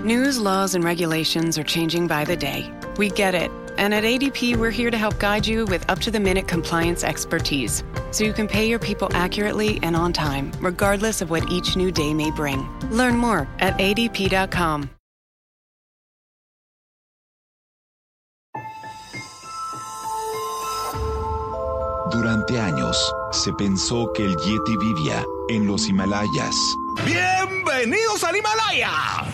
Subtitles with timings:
[0.00, 2.70] News, laws, and regulations are changing by the day.
[2.96, 3.50] We get it.
[3.76, 7.02] And at ADP, we're here to help guide you with up to the minute compliance
[7.02, 11.76] expertise so you can pay your people accurately and on time, regardless of what each
[11.76, 12.68] new day may bring.
[12.90, 14.90] Learn more at adp.com.
[22.12, 26.54] Durante años, se pensó que el Yeti vivía en los Himalayas.
[27.04, 29.33] ¡Bienvenidos al Himalaya!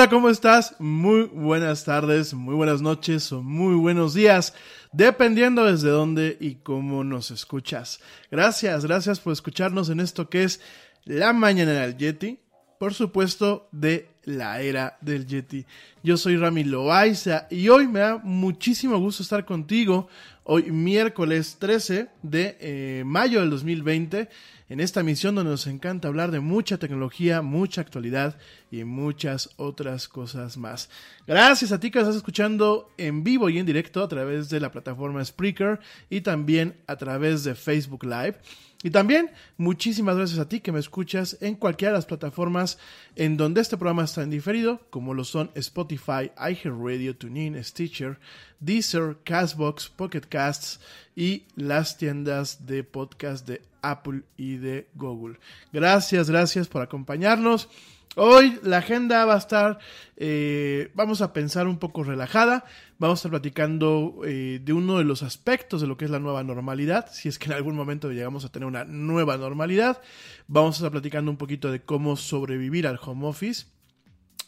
[0.00, 0.76] Hola, ¿cómo estás?
[0.78, 4.54] Muy buenas tardes, muy buenas noches o muy buenos días,
[4.94, 8.00] dependiendo desde dónde y cómo nos escuchas.
[8.30, 10.62] Gracias, gracias por escucharnos en esto que es
[11.04, 12.40] La Mañana del Yeti,
[12.78, 15.64] por supuesto, de la era del Yeti.
[16.02, 20.08] Yo soy Rami Loaiza y hoy me da muchísimo gusto estar contigo,
[20.44, 24.28] hoy miércoles 13 de eh, mayo del 2020
[24.70, 28.38] en esta misión donde nos encanta hablar de mucha tecnología, mucha actualidad
[28.70, 30.88] y muchas otras cosas más.
[31.26, 34.70] Gracias a ti que estás escuchando en vivo y en directo a través de la
[34.70, 38.36] plataforma Spreaker y también a través de Facebook Live.
[38.82, 42.78] Y también muchísimas gracias a ti que me escuchas en cualquiera de las plataformas
[43.14, 48.18] en donde este programa está en diferido, como lo son Spotify, iHeartRadio, TuneIn, Stitcher,
[48.58, 50.80] Deezer, Castbox, Pocket Casts
[51.16, 55.38] y las tiendas de podcast de Apple y de Google.
[55.72, 57.68] Gracias, gracias por acompañarnos.
[58.16, 59.78] Hoy la agenda va a estar,
[60.16, 62.64] eh, vamos a pensar un poco relajada,
[62.98, 66.18] vamos a estar platicando eh, de uno de los aspectos de lo que es la
[66.18, 70.02] nueva normalidad, si es que en algún momento llegamos a tener una nueva normalidad,
[70.48, 73.66] vamos a estar platicando un poquito de cómo sobrevivir al home office.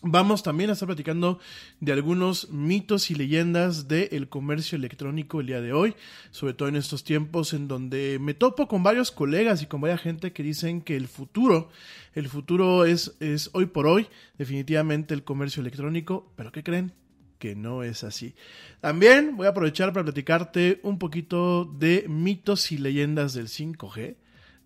[0.05, 1.39] Vamos también a estar platicando
[1.79, 5.95] de algunos mitos y leyendas del comercio electrónico el día de hoy,
[6.33, 10.01] sobre todo en estos tiempos en donde me topo con varios colegas y con varias
[10.01, 11.69] gente que dicen que el futuro,
[12.17, 14.09] el futuro es, es hoy por hoy
[14.39, 16.93] definitivamente el comercio electrónico, pero ¿qué creen?
[17.39, 18.35] que no es así.
[18.81, 24.17] También voy a aprovechar para platicarte un poquito de mitos y leyendas del 5G.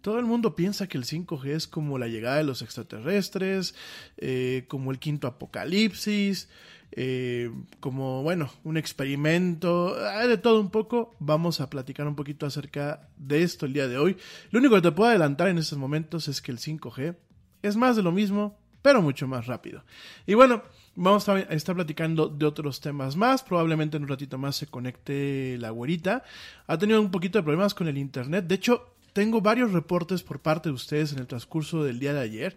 [0.06, 3.75] Todo el mundo piensa que el 5G es como la llegada de los extraterrestres,
[4.19, 6.49] eh, como el quinto apocalipsis,
[6.93, 7.50] eh,
[7.81, 11.17] como, bueno, un experimento, de todo un poco.
[11.19, 14.17] Vamos a platicar un poquito acerca de esto el día de hoy.
[14.53, 17.17] Lo único que te puedo adelantar en estos momentos es que el 5G
[17.62, 19.83] es más de lo mismo, pero mucho más rápido.
[20.25, 20.62] Y bueno,
[20.95, 23.42] vamos a estar platicando de otros temas más.
[23.42, 26.23] Probablemente en un ratito más se conecte la güerita.
[26.69, 28.47] Ha tenido un poquito de problemas con el internet.
[28.47, 32.20] De hecho, tengo varios reportes por parte de ustedes en el transcurso del día de
[32.20, 32.54] ayer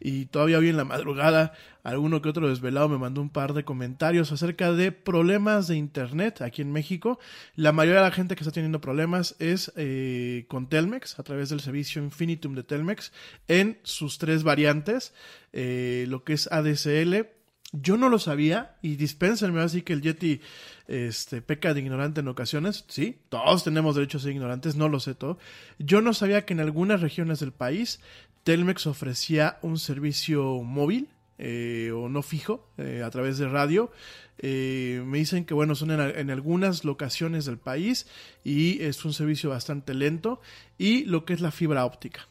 [0.00, 1.52] y todavía hoy en la madrugada
[1.84, 6.42] alguno que otro desvelado me mandó un par de comentarios acerca de problemas de internet
[6.42, 7.20] aquí en México.
[7.54, 11.48] La mayoría de la gente que está teniendo problemas es eh, con Telmex a través
[11.48, 13.12] del servicio Infinitum de Telmex
[13.46, 15.14] en sus tres variantes,
[15.52, 17.28] eh, lo que es ADSL,
[17.72, 20.40] yo no lo sabía y dispénsenme así que el Yeti
[20.88, 22.84] este, peca de ignorante en ocasiones.
[22.88, 25.38] Sí, todos tenemos derecho a ser ignorantes, no lo sé todo.
[25.78, 28.00] Yo no sabía que en algunas regiones del país
[28.42, 31.08] Telmex ofrecía un servicio móvil
[31.38, 33.90] eh, o no fijo eh, a través de radio.
[34.38, 38.06] Eh, me dicen que bueno, son en, algunas locaciones del país
[38.42, 40.40] y es un servicio bastante lento.
[40.76, 42.26] Y lo que es la fibra óptica.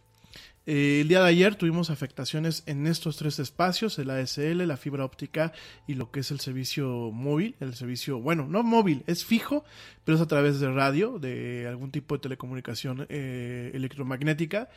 [0.72, 5.04] Eh, el día de ayer tuvimos afectaciones en estos tres espacios, el ASL, la fibra
[5.04, 5.52] óptica
[5.88, 9.64] y lo que es el servicio móvil, el servicio, bueno, no móvil, es fijo,
[10.06, 14.70] pero es a través de radio, de algún tipo de telecomunicación eh, electromagnética.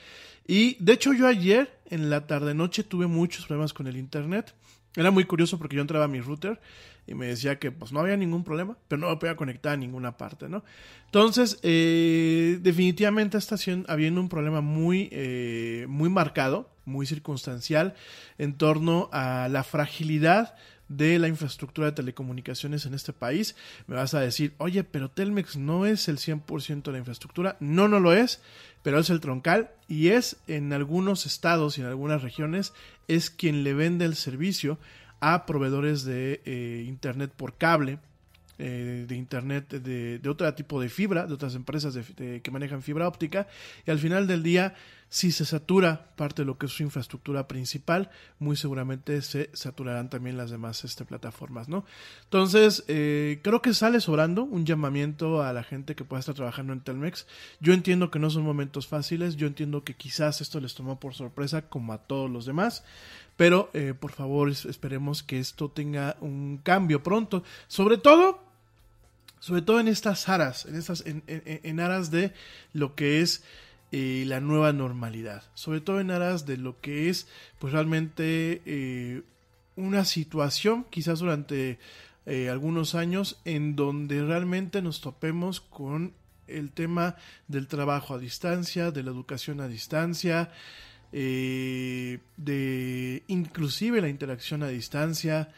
[0.46, 4.54] Y de hecho yo ayer en la tarde-noche tuve muchos problemas con el Internet.
[4.94, 6.60] Era muy curioso porque yo entraba a mi router
[7.06, 9.76] y me decía que pues no había ningún problema, pero no me podía conectar a
[9.76, 10.62] ninguna parte, ¿no?
[11.06, 13.56] Entonces, eh, definitivamente está
[13.88, 17.94] habiendo un problema muy, eh, muy marcado, muy circunstancial
[18.38, 20.54] en torno a la fragilidad
[20.88, 23.56] de la infraestructura de telecomunicaciones en este país.
[23.86, 27.56] Me vas a decir, oye, pero Telmex no es el 100% de la infraestructura.
[27.60, 28.40] No, no lo es,
[28.82, 32.72] pero es el troncal y es en algunos estados y en algunas regiones
[33.08, 34.78] es quien le vende el servicio
[35.20, 37.98] a proveedores de eh, Internet por cable,
[38.58, 43.08] eh, de Internet de, de, otro tipo de fibra, de otras empresas que manejan fibra
[43.08, 43.46] óptica,
[43.86, 44.74] y al final del día,
[45.12, 50.08] si se satura parte de lo que es su infraestructura principal, muy seguramente se saturarán
[50.08, 51.84] también las demás este, plataformas, ¿no?
[52.24, 56.72] Entonces, eh, creo que sale sobrando un llamamiento a la gente que pueda estar trabajando
[56.72, 57.26] en Telmex.
[57.60, 61.12] Yo entiendo que no son momentos fáciles, yo entiendo que quizás esto les tomó por
[61.12, 62.82] sorpresa como a todos los demás.
[63.36, 67.44] Pero eh, por favor esperemos que esto tenga un cambio pronto.
[67.68, 68.42] Sobre todo,
[69.40, 72.32] sobre todo en estas aras, en, estas, en, en, en aras de
[72.72, 73.44] lo que es
[73.92, 75.44] eh, la nueva normalidad.
[75.54, 79.22] Sobre todo en aras de lo que es pues realmente eh,
[79.76, 81.78] una situación quizás durante
[82.24, 86.12] eh, algunos años en donde realmente nos topemos con
[86.46, 87.16] el tema
[87.48, 90.50] del trabajo a distancia, de la educación a distancia,
[91.12, 95.52] eh, de inclusive la interacción a distancia.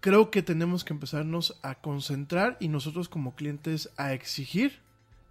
[0.00, 4.80] Creo que tenemos que empezarnos a concentrar y nosotros como clientes a exigir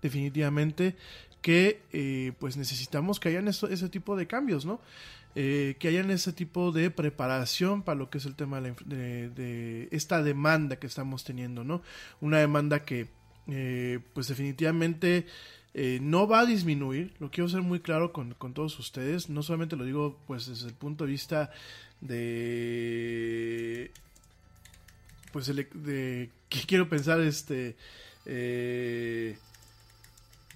[0.01, 0.95] definitivamente
[1.41, 4.81] que eh, pues necesitamos que hayan ese tipo de cambios, ¿no?
[5.35, 10.23] Eh, que hayan ese tipo de preparación para lo que es el tema de, esta
[10.23, 11.81] demanda que estamos teniendo, ¿no?
[12.19, 13.07] Una demanda que
[13.47, 15.25] eh, pues definitivamente
[16.01, 19.77] no va a disminuir, lo quiero ser muy claro con, con, todos ustedes, no solamente
[19.77, 21.51] lo digo pues desde el punto de vista
[22.01, 23.91] de
[25.31, 27.77] pues de que quiero pensar este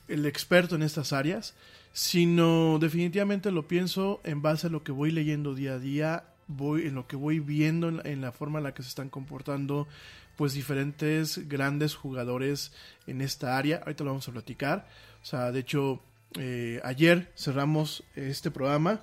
[0.07, 1.55] el experto en estas áreas,
[1.93, 6.87] sino definitivamente lo pienso en base a lo que voy leyendo día a día, voy
[6.87, 9.87] en lo que voy viendo en la, forma en la que se están comportando
[10.35, 12.71] pues diferentes grandes jugadores
[13.07, 13.77] en esta área.
[13.77, 14.87] Ahorita lo vamos a platicar.
[15.21, 16.01] O sea, de hecho,
[16.39, 19.01] eh, ayer cerramos este programa.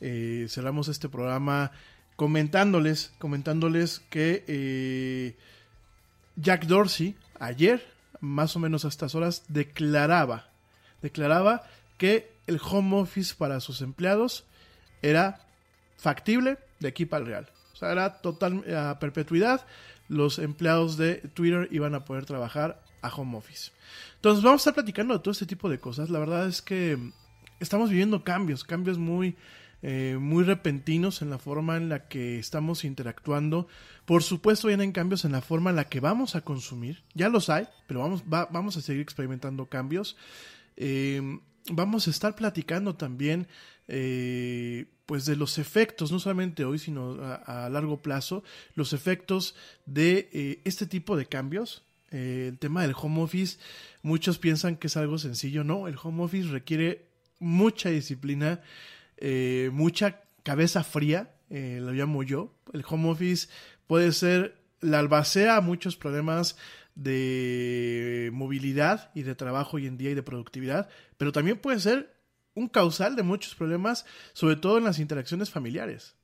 [0.00, 1.70] Eh, cerramos este programa
[2.16, 5.36] comentándoles, comentándoles que eh,
[6.36, 7.91] Jack Dorsey ayer,
[8.22, 10.48] más o menos a estas horas, declaraba,
[11.02, 11.64] declaraba
[11.98, 14.44] que el home office para sus empleados
[15.02, 15.40] era
[15.98, 17.50] factible de aquí para el real.
[17.72, 19.66] O sea, era total a perpetuidad.
[20.08, 23.72] Los empleados de Twitter iban a poder trabajar a home office.
[24.14, 26.08] Entonces vamos a estar platicando de todo este tipo de cosas.
[26.08, 26.96] La verdad es que
[27.58, 29.36] estamos viviendo cambios, cambios muy,
[29.84, 33.66] eh, muy repentinos en la forma en la que estamos interactuando.
[34.04, 37.02] Por supuesto, vienen cambios en la forma en la que vamos a consumir.
[37.14, 40.16] Ya los hay, pero vamos, vamos a seguir experimentando cambios.
[40.76, 41.20] Eh,
[41.68, 43.48] vamos a estar platicando también
[43.88, 48.44] eh, pues de los efectos, no solamente hoy, sino a, largo plazo,
[48.76, 51.82] los efectos de este tipo de cambios.
[52.10, 53.58] El tema del home office,
[54.02, 57.06] muchos piensan que es algo sencillo, no, el home office requiere
[57.40, 58.60] mucha disciplina,
[59.72, 62.54] mucha cabeza fría, lo llamo yo.
[62.72, 63.48] El home office
[63.86, 66.56] puede ser la albacea a muchos problemas
[66.94, 72.14] de movilidad y de trabajo hoy en día y de productividad, pero también puede ser
[72.54, 76.16] un causal de muchos problemas, sobre todo en las interacciones familiares.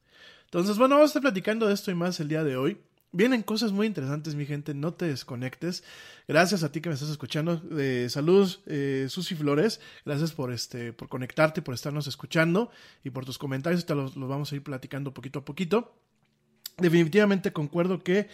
[0.45, 2.78] Entonces, bueno, vamos a estar platicando de esto y más el día de hoy.
[3.11, 5.83] Vienen cosas muy interesantes, mi gente, no te desconectes.
[6.27, 7.62] Gracias a ti que me estás escuchando.
[7.79, 9.81] Eh, saludos, eh, Susi Flores.
[10.05, 12.71] Gracias por este, por conectarte, por estarnos escuchando
[13.03, 13.88] y por tus comentarios.
[13.88, 15.95] Los, los vamos a ir platicando poquito a poquito.
[16.79, 18.29] Definitivamente concuerdo que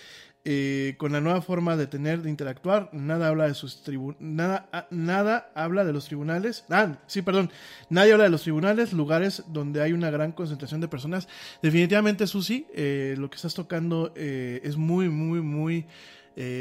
[0.47, 3.83] eh, con la nueva forma de tener, de interactuar, nada habla de sus
[4.19, 7.51] nada, ah, nada habla de los tribunales, ah, sí, perdón,
[7.89, 11.29] nadie habla de los tribunales, lugares donde hay una gran concentración de personas.
[11.63, 15.87] Definitivamente, Susi, eh, lo que estás tocando eh, es muy, muy, muy,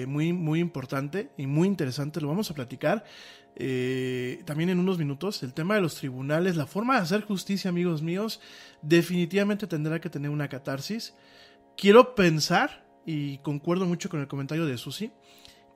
[0.07, 2.21] muy, muy importante y muy interesante.
[2.21, 3.03] Lo vamos a platicar.
[4.45, 8.01] también en unos minutos, el tema de los tribunales, la forma de hacer justicia, amigos
[8.01, 8.39] míos,
[8.81, 11.13] definitivamente tendrá que tener una catarsis.
[11.77, 15.11] Quiero pensar y concuerdo mucho con el comentario de Susi,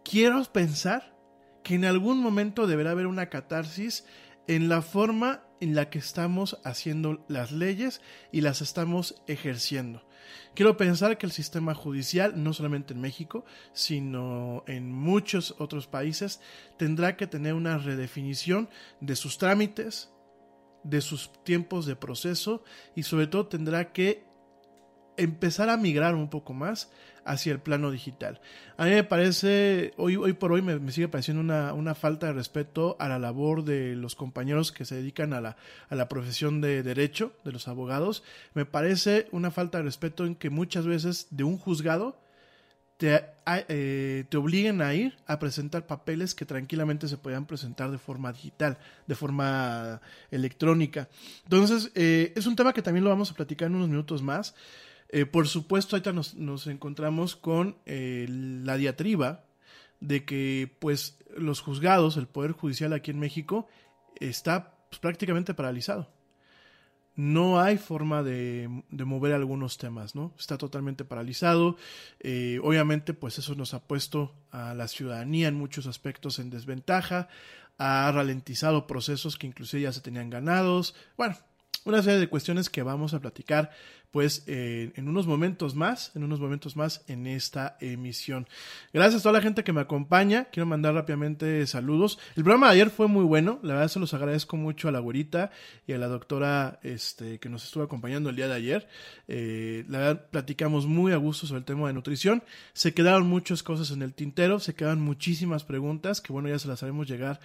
[0.03, 1.15] quiero pensar
[1.63, 4.05] que en algún momento deberá haber una catarsis
[4.47, 8.01] en la forma en la que estamos haciendo las leyes
[8.31, 10.07] y las estamos ejerciendo.
[10.55, 16.41] Quiero pensar que el sistema judicial, no solamente en México, sino en muchos otros países,
[16.77, 18.69] tendrá que tener una redefinición
[19.01, 20.11] de sus trámites,
[20.83, 22.63] de sus tiempos de proceso
[22.95, 24.25] y sobre todo tendrá que
[25.17, 26.89] empezar a migrar un poco más
[27.25, 28.39] hacia el plano digital.
[28.77, 32.95] A mí me parece, hoy, hoy por hoy me, sigue pareciendo una, falta de respeto
[32.99, 35.57] a la labor de los compañeros que se dedican a la,
[35.89, 38.23] a la profesión de derecho, de los abogados.
[38.53, 42.17] Me parece una falta de respeto en que muchas veces de un juzgado
[42.97, 43.23] te,
[43.69, 48.33] eh, te, obliguen a ir a presentar papeles que tranquilamente se puedan presentar de forma
[48.33, 51.07] digital, de forma electrónica.
[51.43, 54.55] Entonces, eh, es un tema que también lo vamos a platicar en unos minutos más.
[55.09, 59.45] Eh, por supuesto, ahorita nos, encontramos con eh, la diatriba
[59.99, 63.67] de que pues los juzgados, el Poder Judicial aquí en México,
[64.19, 66.09] está pues, prácticamente paralizado.
[67.15, 70.35] No hay forma de, mover algunos temas, ¿no?
[70.37, 71.75] Está totalmente paralizado.
[72.19, 77.27] Eh, obviamente, pues eso nos ha puesto a la ciudadanía en muchos aspectos en desventaja,
[77.79, 80.95] ha ralentizado procesos que inclusive ya se tenían ganados.
[81.17, 81.37] Bueno,
[81.87, 83.71] una serie de cuestiones que vamos a platicar
[84.11, 88.47] pues eh, en unos momentos más, en unos momentos más en esta emisión.
[88.93, 90.45] Gracias a toda la gente que me acompaña.
[90.45, 92.17] Quiero mandar rápidamente saludos.
[92.35, 93.59] El programa de ayer fue muy bueno.
[93.63, 95.51] La verdad se los agradezco mucho a la güerita
[95.85, 98.87] y a la doctora este, que nos estuvo acompañando el día de ayer.
[99.27, 102.43] Eh, la verdad platicamos muy a gusto sobre el tema de nutrición.
[102.73, 106.67] Se quedaron muchas cosas en el tintero, se quedan muchísimas preguntas que bueno ya se
[106.67, 107.39] las haremos llegar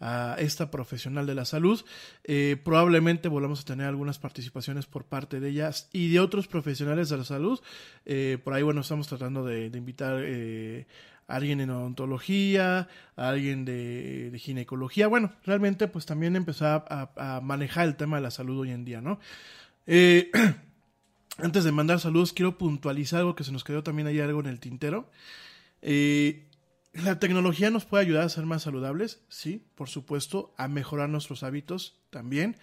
[0.00, 1.82] a esta profesional de la salud.
[2.24, 7.08] Eh, probablemente volvamos a tener algunas participaciones por parte de ellas y de otros profesionales
[7.08, 7.60] de la salud.
[8.04, 10.86] Eh, por ahí, bueno, estamos tratando de, invitar eh,
[11.26, 15.08] alguien en odontología, alguien de, ginecología.
[15.08, 18.84] Bueno, realmente pues también empezó a, a, manejar el tema de la salud hoy en
[18.84, 19.18] día, ¿no?
[19.86, 20.30] Eh,
[21.38, 24.46] antes de mandar saludos, quiero puntualizar algo que se nos quedó también ahí algo en
[24.46, 25.10] el tintero.
[27.02, 31.42] La tecnología nos puede ayudar a ser más saludables, sí, por supuesto, a mejorar nuestros
[31.42, 32.56] hábitos también.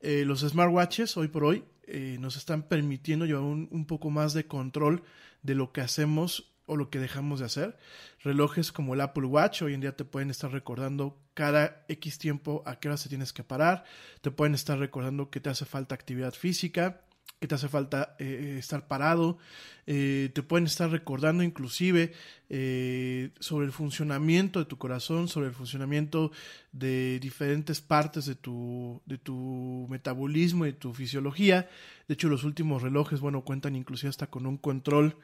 [0.00, 4.34] Eh, los smartwatches hoy por hoy eh, nos están permitiendo llevar un, un, poco más
[4.34, 5.02] de control
[5.42, 7.78] de lo que hacemos o lo que dejamos de hacer.
[8.22, 12.62] Relojes como el Apple Watch hoy en día te pueden estar recordando cada X tiempo
[12.66, 13.84] a qué hora se tienes que parar,
[14.20, 17.02] te pueden estar recordando que te hace falta actividad física,
[17.38, 19.38] que te hace falta eh, estar parado,
[19.86, 22.12] eh, te pueden estar recordando inclusive
[22.48, 26.32] eh, sobre el funcionamiento de tu corazón, sobre el funcionamiento
[26.72, 31.68] de diferentes partes de tu, de tu metabolismo y tu fisiología.
[32.08, 35.16] De hecho, los últimos relojes, bueno, cuentan inclusive hasta con un control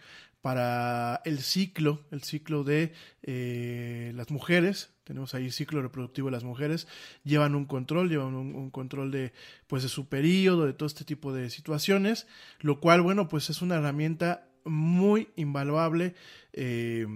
[0.42, 2.92] para el ciclo, el ciclo de
[4.14, 6.88] las mujeres, tenemos ahí ciclo reproductivo de las mujeres,
[7.22, 9.34] llevan un control, llevan un, control de,
[9.66, 12.26] pues, de su periodo, de todo este tipo de situaciones,
[12.60, 16.14] lo cual, bueno, pues es una herramienta muy invaluable
[16.54, 17.06] eh,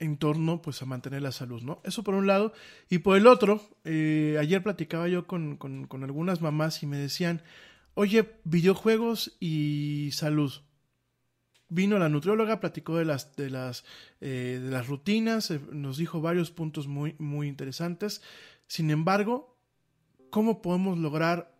[0.00, 1.80] en torno, pues, a mantener la salud, ¿no?
[1.84, 2.52] Eso por un lado.
[2.90, 6.96] Y por el otro, eh, ayer platicaba yo con, con, con algunas mamás y me
[6.96, 7.42] decían,
[7.94, 10.52] oye, videojuegos y salud
[11.68, 13.84] vino la nutrióloga, platicó de las, de las,
[14.20, 18.22] eh, de las rutinas, eh, nos dijo varios puntos muy, muy interesantes.
[18.66, 19.56] Sin embargo,
[20.30, 21.54] ¿cómo podemos lograr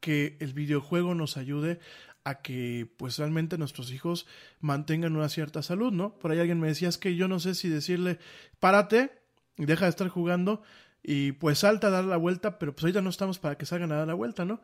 [0.00, 1.78] que el videojuego nos ayude
[2.24, 4.26] a que pues realmente nuestros hijos
[4.60, 6.18] mantengan una cierta salud, ¿no?
[6.18, 8.18] Por ahí alguien me decía, es que yo no sé si decirle,
[8.60, 9.12] párate
[9.56, 10.62] deja de estar jugando
[11.02, 13.92] y pues salta a dar la vuelta, pero pues ahorita no estamos para que salgan
[13.92, 14.62] a dar la vuelta, ¿no?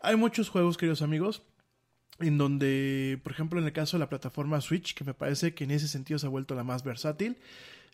[0.00, 1.42] Hay muchos juegos, queridos amigos,
[2.20, 5.64] en donde, por ejemplo, en el caso de la plataforma Switch, que me parece que
[5.64, 7.36] en ese sentido se ha vuelto la más versátil,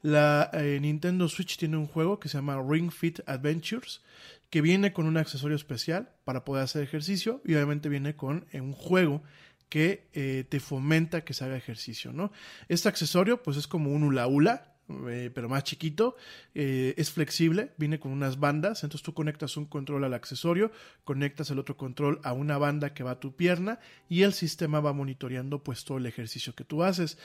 [0.03, 4.03] la eh, Nintendo Switch tiene un juego que se llama Ring Fit Adventures,
[4.51, 8.61] que viene con un accesorio especial para poder hacer ejercicio y obviamente viene con eh,
[8.61, 9.23] un juego
[9.69, 12.33] que eh, te fomenta que se haga ejercicio, ¿no?
[12.69, 14.74] Este accesorio pues es como un hula hula,
[15.09, 16.17] eh, pero más chiquito,
[16.55, 20.71] eh, es flexible, viene con unas bandas, entonces tú conectas un control al accesorio,
[21.05, 24.81] conectas el otro control a una banda que va a tu pierna y el sistema
[24.81, 27.19] va monitoreando pues todo el ejercicio que tú haces.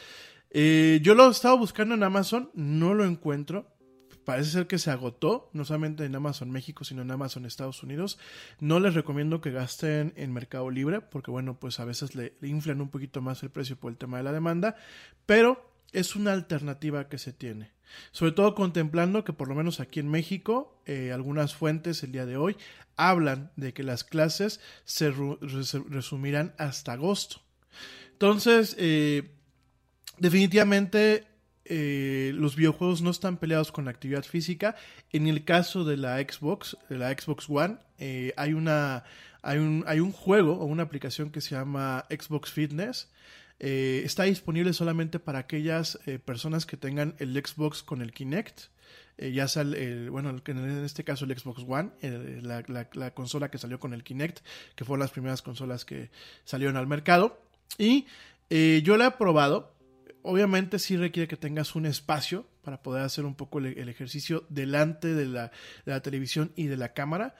[0.51, 3.75] Eh, yo lo he estado buscando en Amazon, no lo encuentro,
[4.23, 8.19] parece ser que se agotó, no solamente en Amazon México, sino en Amazon Estados Unidos.
[8.59, 12.47] No les recomiendo que gasten en Mercado Libre, porque bueno, pues a veces le, le
[12.47, 14.75] inflan un poquito más el precio por el tema de la demanda,
[15.25, 17.71] pero es una alternativa que se tiene.
[18.11, 22.25] Sobre todo contemplando que por lo menos aquí en México, eh, algunas fuentes el día
[22.25, 22.55] de hoy
[22.95, 25.11] hablan de que las clases se,
[25.89, 27.41] resumirán hasta agosto.
[28.11, 29.31] Entonces, eh,
[30.17, 31.25] definitivamente
[31.65, 34.75] eh, los videojuegos no están peleados con la actividad física.
[35.11, 37.77] En el caso de la Xbox, de la Xbox One,
[38.35, 39.03] hay, una,
[39.41, 43.09] hay, un, hay un juego o una aplicación que se llama Xbox Fitness
[43.59, 48.61] eh, está disponible solamente para aquellas eh, personas que tengan el Xbox con el Kinect.
[49.17, 51.91] Eh, ya sea, el, bueno, en este caso el Xbox One,
[52.41, 54.39] la, la, consola que salió con el Kinect,
[54.75, 56.09] que fueron las primeras consolas que
[56.45, 57.41] salieron al mercado.
[57.77, 58.07] Y
[58.49, 59.75] yo la he probado.
[60.21, 65.13] Obviamente sí requiere que tengas un espacio para poder hacer un poco el, ejercicio delante
[65.13, 65.51] de la,
[65.85, 67.35] de la televisión y de la cámara.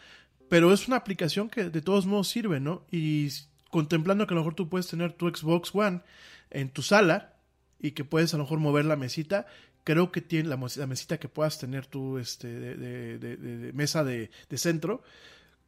[0.50, 2.86] Pero es una aplicación que de todos modos sirve, ¿no?
[2.92, 3.30] Y
[3.70, 6.02] contemplando que a lo mejor tú puedes tener tu Xbox One
[6.50, 7.34] en tu sala
[7.80, 9.48] y que puedes a lo mejor mover la mesita,
[9.84, 15.02] creo que tiene la, mesita que puedas tener tu este, de, mesa de, centro,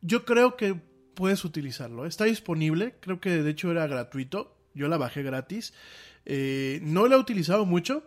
[0.01, 0.75] yo creo que
[1.13, 2.05] puedes utilizarlo.
[2.05, 5.73] Está disponible, creo que de hecho era gratuito, yo la bajé gratis.
[6.25, 8.03] Eh, no la he utilizado mucho,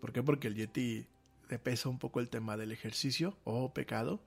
[0.00, 0.22] ¿por qué?
[0.22, 1.06] Porque el Yeti
[1.48, 4.20] le pesa un poco el tema del ejercicio, oh, pecado.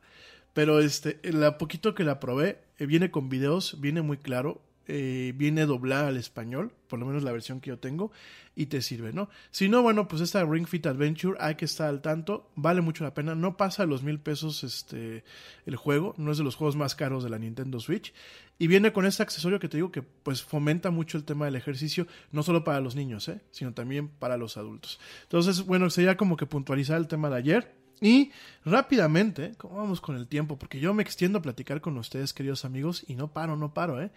[0.54, 4.62] Pero este, la poquito que la probé, eh, viene con videos, viene muy claro.
[4.90, 8.12] Eh, viene doblada al español, por lo menos la versión que yo tengo,
[8.56, 9.30] y te sirve, ¿no?
[9.52, 13.04] Si no, bueno, pues esta Ring Fit Adventure hay que estar al tanto, vale mucho
[13.04, 15.26] la pena, no pasa los mil pesos este,
[15.66, 18.14] el juego, no es de los juegos más caros de la Nintendo Switch,
[18.58, 21.56] y viene con este accesorio que te digo que pues fomenta mucho el tema del
[21.58, 23.42] ejercicio, no solo para los niños, ¿eh?
[23.52, 25.00] sino también para los adultos.
[25.24, 27.76] Entonces, bueno, sería como que puntualizar el tema de ayer.
[28.00, 28.32] Y
[28.64, 30.60] rápidamente, ¿cómo vamos con el tiempo?
[30.60, 34.00] Porque yo me extiendo a platicar con ustedes, queridos amigos, y no paro, no paro,
[34.02, 34.12] ¿eh?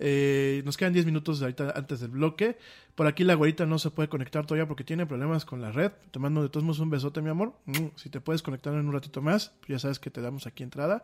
[0.00, 2.56] Eh, nos quedan 10 minutos ahorita antes del bloque.
[2.94, 5.92] Por aquí la güerita no se puede conectar todavía porque tiene problemas con la red.
[6.10, 7.54] Te mando de todos modos un besote, mi amor.
[7.66, 10.62] Mm, Si te puedes conectar en un ratito más, ya sabes que te damos aquí
[10.62, 11.02] entrada.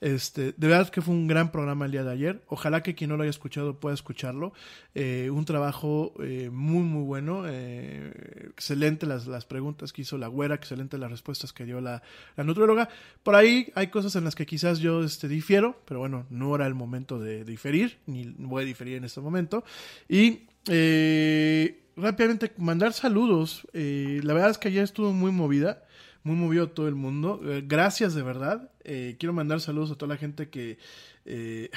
[0.00, 2.42] Este, de verdad que fue un gran programa el día de ayer.
[2.48, 4.52] Ojalá que quien no lo haya escuchado pueda escucharlo.
[4.94, 7.44] Eh, un trabajo eh, muy, muy bueno.
[7.46, 12.02] Eh, excelente las, las preguntas que hizo la güera, excelente las respuestas que dio la,
[12.36, 12.88] la nutrióloga.
[13.22, 16.66] Por ahí hay cosas en las que quizás yo este, difiero, pero bueno, no era
[16.66, 19.64] el momento de diferir, ni voy a diferir en este momento.
[20.08, 23.66] Y eh, rápidamente mandar saludos.
[23.72, 25.84] Eh, la verdad es que ayer estuvo muy movida,
[26.22, 27.40] muy movido todo el mundo.
[27.44, 28.70] Eh, gracias de verdad.
[28.84, 30.78] Quiero mandar saludos a toda la gente que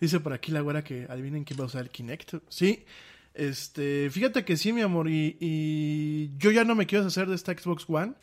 [0.00, 2.36] dice por aquí la güera que adivinen quién va a usar el Kinect.
[2.48, 2.84] Sí.
[3.34, 7.34] Este, fíjate que sí, mi amor, y, y yo ya no me quiero hacer de
[7.34, 8.14] esta Xbox One.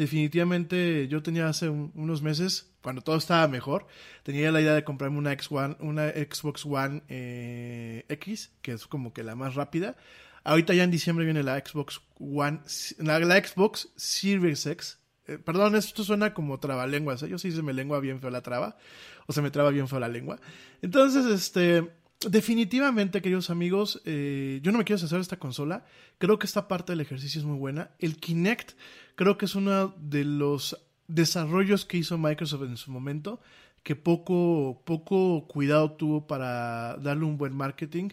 [0.00, 3.86] Definitivamente yo tenía hace un- unos meses, cuando todo estaba mejor,
[4.22, 8.86] tenía la idea de comprarme una, X One, una Xbox One eh, X, que es
[8.86, 9.96] como que la más rápida.
[10.42, 12.60] Ahorita ya en diciembre viene la Xbox One,
[12.96, 15.00] la, la Xbox Series X.
[15.26, 17.28] Eh, perdón, esto suena como trabalenguas, ¿eh?
[17.28, 18.78] yo sí se me lengua bien feo la traba,
[19.26, 20.40] o se me traba bien feo la lengua.
[20.80, 21.90] Entonces, este,
[22.28, 25.84] definitivamente, queridos amigos, eh, yo no me quiero hacer esta consola.
[26.18, 27.90] Creo que esta parte del ejercicio es muy buena.
[27.98, 28.72] El Kinect
[29.14, 30.76] creo que es uno de los
[31.08, 33.40] desarrollos que hizo Microsoft en su momento,
[33.82, 38.10] que poco, poco cuidado tuvo para darle un buen marketing,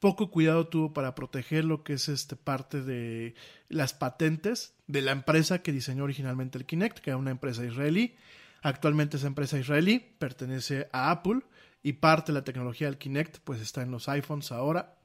[0.00, 3.34] poco cuidado tuvo para proteger lo que es este parte de
[3.68, 8.16] las patentes de la empresa que diseñó originalmente el Kinect, que era una empresa israelí.
[8.60, 11.40] Actualmente esa empresa israelí pertenece a Apple
[11.84, 14.96] y parte de la tecnología del Kinect pues está en los iPhones ahora.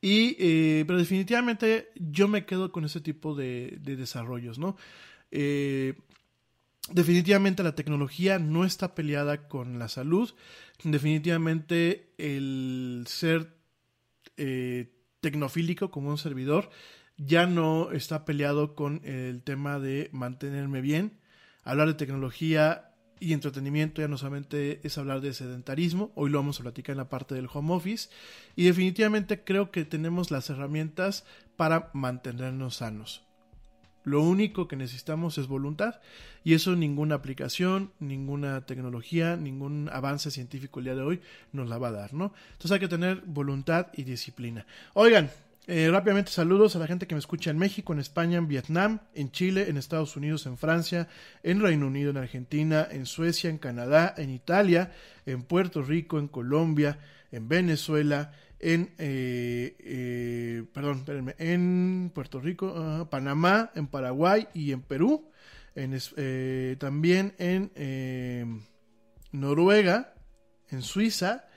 [0.00, 4.76] Y, eh, pero definitivamente yo me quedo con ese tipo de, de desarrollos, ¿no?
[5.30, 5.94] Eh,
[6.90, 10.34] definitivamente la tecnología no está peleada con la salud.
[10.82, 13.54] Definitivamente el ser
[14.36, 16.70] eh, tecnofílico como un servidor
[17.18, 21.18] ya no está peleado con el tema de mantenerme bien.
[21.62, 22.85] Hablar de tecnología
[23.18, 26.98] y entretenimiento ya no solamente es hablar de sedentarismo, hoy lo vamos a platicar en
[26.98, 28.10] la parte del home office
[28.54, 31.24] y definitivamente creo que tenemos las herramientas
[31.56, 33.22] para mantenernos sanos.
[34.04, 36.00] Lo único que necesitamos es voluntad
[36.44, 41.20] y eso ninguna aplicación, ninguna tecnología, ningún avance científico el día de hoy
[41.52, 42.32] nos la va a dar, ¿no?
[42.52, 44.64] Entonces hay que tener voluntad y disciplina.
[44.94, 45.30] Oigan,
[45.66, 49.00] eh, rápidamente saludos a la gente que me escucha en México, en España, en Vietnam,
[49.14, 51.08] en Chile, en Estados Unidos, en Francia,
[51.42, 54.92] en Reino Unido, en Argentina, en Suecia, en Canadá, en Italia,
[55.26, 56.98] en Puerto Rico, en Colombia,
[57.32, 61.04] en Venezuela, en, eh, eh, perdón,
[61.38, 65.30] en Puerto Rico, uh, Panamá, en Paraguay y en Perú,
[65.74, 68.46] en, eh, también en eh,
[69.32, 70.14] Noruega,
[70.70, 71.48] en Suiza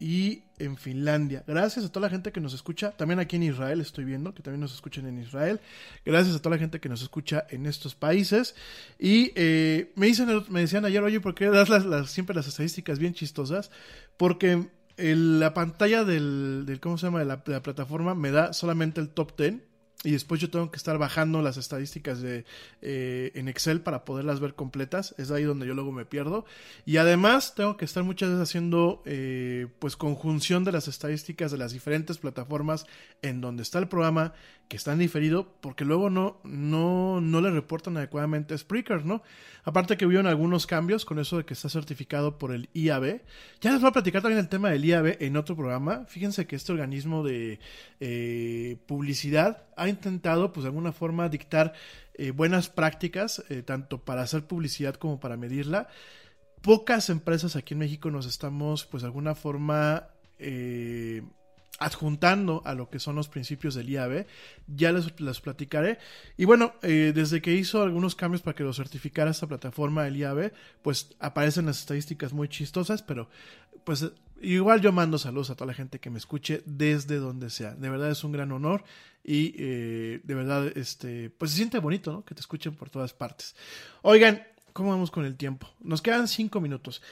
[0.00, 1.44] y en Finlandia.
[1.46, 4.42] Gracias a toda la gente que nos escucha, también aquí en Israel estoy viendo que
[4.42, 5.60] también nos escuchan en Israel.
[6.04, 8.56] Gracias a toda la gente que nos escucha en estos países.
[8.98, 12.98] Y eh, me, dicen, me decían ayer, oye, ¿por qué das las, siempre las estadísticas
[12.98, 13.70] bien chistosas?
[14.16, 17.20] Porque la pantalla del, del, ¿cómo se llama?
[17.20, 19.69] De la, de la, plataforma me da solamente el top 10
[20.02, 22.46] y después yo tengo que estar bajando las estadísticas de,
[22.80, 25.14] eh, en Excel para poderlas ver completas.
[25.18, 26.46] Es ahí donde yo luego me pierdo.
[26.86, 31.58] Y además tengo que estar muchas veces haciendo eh, pues conjunción de las estadísticas de
[31.58, 32.86] las diferentes plataformas
[33.20, 34.32] en donde está el programa
[34.70, 39.20] que está en diferido porque luego no, no, no le reportan adecuadamente a Spreaker, ¿no?
[39.64, 43.20] Aparte que hubieron algunos cambios con eso de que está certificado por el IAB.
[43.60, 46.04] Ya les voy a platicar también el tema del IAB en otro programa.
[46.06, 47.58] Fíjense que este organismo de
[47.98, 51.72] eh, publicidad ha intentado, pues de alguna forma, dictar
[52.14, 55.88] eh, buenas prácticas, eh, tanto para hacer publicidad como para medirla.
[56.62, 60.10] Pocas empresas aquí en México nos estamos, pues de alguna forma,
[61.78, 64.26] adjuntando a lo que son los principios del IAB.
[64.66, 65.98] Ya les, platicaré.
[66.36, 70.16] Y bueno, eh, desde que hizo algunos cambios para que lo certificara esta plataforma del
[70.16, 70.52] IAB,
[70.82, 73.30] pues aparecen las estadísticas muy chistosas, pero
[73.84, 77.74] pues igual yo mando saludos a toda la gente que me escuche desde donde sea.
[77.74, 78.84] De verdad es un gran honor
[79.24, 82.24] y eh, de verdad, este, pues se siente bonito.
[82.24, 83.54] Que te escuchen por todas partes.
[84.02, 85.68] Oigan, ¿cómo vamos con el tiempo?
[85.80, 87.02] Nos quedan cinco minutos.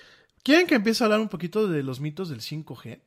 [0.42, 3.01] ¿Quieren que empiece a hablar un poquito de los mitos del 5G?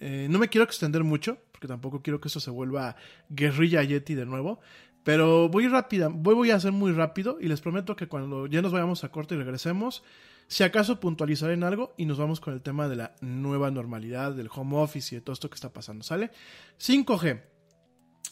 [0.00, 2.96] Eh, no me quiero extender mucho, porque tampoco quiero que esto se vuelva
[3.28, 4.60] guerrilla Yeti de nuevo.
[5.04, 8.60] Pero voy rápida, voy, voy a hacer muy rápido y les prometo que cuando ya
[8.60, 10.02] nos vayamos a corte y regresemos,
[10.48, 14.32] si acaso puntualizaré en algo y nos vamos con el tema de la nueva normalidad,
[14.32, 16.30] del home office y de todo esto que está pasando, ¿sale?
[16.78, 17.42] 5G.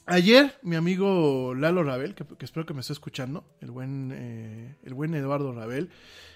[0.06, 4.94] Ayer mi amigo Lalo Rabel, que, espero que me esté escuchando, el buen, eh, el
[4.94, 5.90] buen Eduardo Rabel,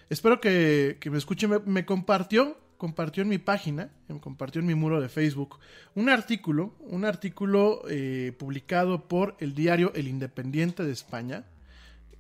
[0.08, 3.90] espero que, que me escuche, me compartió compartió en mi página,
[4.22, 5.58] compartió en mi muro de Facebook,
[5.94, 11.44] un artículo, un artículo eh, publicado por el diario El Independiente de España,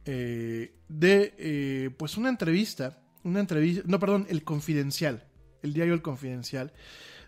[0.04, 5.24] eh, de eh, pues una entrevista, una entrevista, no, perdón, El Confidencial,
[5.62, 6.74] el diario El Confidencial,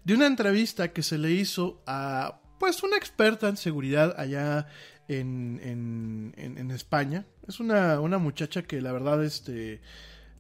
[0.05, 4.69] de una entrevista que se le hizo a pues una experta en seguridad allá
[5.09, 7.25] en, en, en, en España.
[7.49, 9.81] Es una, una, muchacha que la verdad este,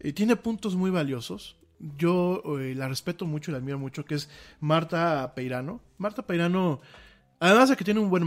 [0.01, 1.57] eh, tiene puntos muy valiosos.
[1.97, 4.29] Yo eh, la respeto mucho, la admiro mucho, que es
[4.61, 5.81] Marta Peirano.
[5.99, 6.81] Marta Peirano,
[7.40, 8.21] además de que tiene un buen